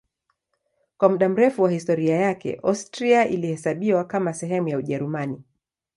[0.97, 5.41] Kwa muda mrefu wa historia yake Austria ilihesabiwa kama sehemu ya Ujerumani.